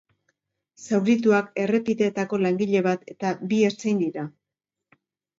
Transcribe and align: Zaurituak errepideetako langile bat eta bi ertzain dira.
Zaurituak 0.83 1.51
errepideetako 1.63 2.39
langile 2.45 2.81
bat 2.87 3.03
eta 3.13 3.33
bi 3.51 3.59
ertzain 3.69 4.01
dira. 4.03 4.25